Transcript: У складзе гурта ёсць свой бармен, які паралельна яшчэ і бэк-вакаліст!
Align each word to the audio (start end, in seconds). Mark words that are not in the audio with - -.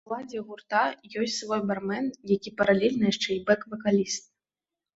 У 0.03 0.09
складзе 0.09 0.39
гурта 0.47 0.79
ёсць 1.23 1.35
свой 1.41 1.61
бармен, 1.73 2.09
які 2.35 2.55
паралельна 2.63 3.05
яшчэ 3.15 3.29
і 3.39 3.41
бэк-вакаліст! 3.53 4.25